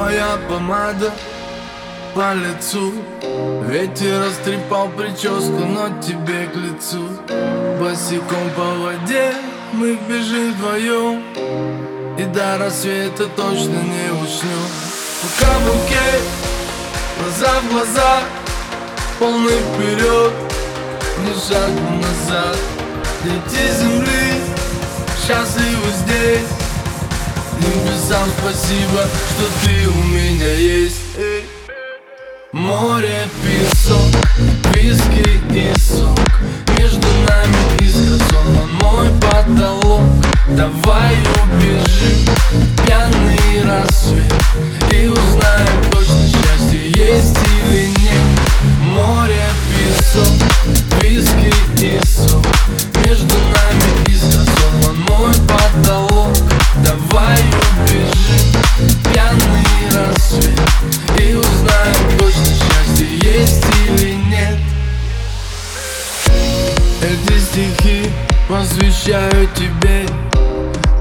[0.00, 1.12] твоя помада
[2.14, 2.90] по лицу.
[3.68, 7.06] Ветер растрепал прическу, но тебе к лицу.
[7.78, 9.34] Босиком по воде
[9.74, 11.22] мы бежим вдвоем.
[12.18, 14.64] И до рассвета точно не уснем.
[15.20, 16.22] Пока букет,
[17.18, 18.20] глаза в глаза
[19.18, 20.32] Полный вперед,
[21.18, 22.56] ни шагу назад.
[23.22, 24.40] Дети земли,
[25.22, 26.69] счастливы здесь
[28.10, 30.96] Небесам спасибо, что ты у меня есть.
[32.50, 34.10] Море, песок,
[34.74, 36.18] виски и сок.
[36.76, 40.02] Между нами искра, сон, он мой потолок
[40.48, 42.26] Давай убежим,
[42.84, 44.34] пьяный рассвет.
[44.92, 48.40] И узнаем точно, счастье есть или нет.
[48.86, 52.39] Море, песок, виски и сок
[68.50, 70.06] посвящаю тебе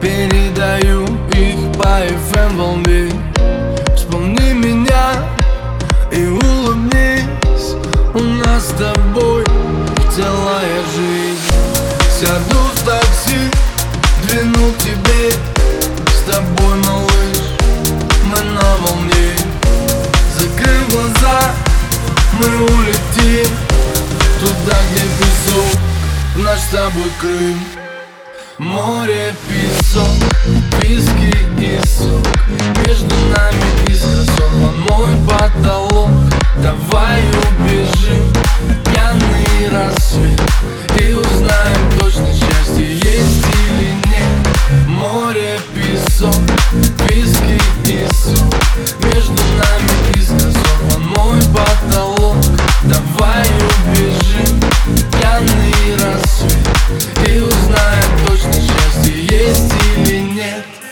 [0.00, 3.10] Передаю их по FM волне.
[3.94, 5.12] Вспомни меня
[6.10, 7.74] и улыбнись
[8.14, 9.44] У нас с тобой
[10.14, 11.38] целая жизнь.
[12.18, 13.50] Сяду в такси,
[14.24, 15.30] двину тебе
[16.08, 17.38] С тобой, малыш,
[18.24, 19.34] мы на волне.
[20.34, 21.52] Закрыв глаза,
[22.38, 23.50] мы улетим
[24.40, 25.85] Туда, где песок,
[26.38, 27.58] наш с тобой Крым.
[28.58, 30.08] Море, песок,
[30.82, 32.26] виски и сок.
[32.86, 36.10] Между нами искра сорван мой потолок.
[36.62, 38.32] Давай убежим,
[38.84, 40.40] пьяный рассвет.
[41.00, 44.88] И узнаем точно, счастье есть или нет.
[44.88, 46.34] Море, песок,
[47.08, 48.54] виски и сок.
[49.02, 49.75] Между нами
[60.36, 60.85] нет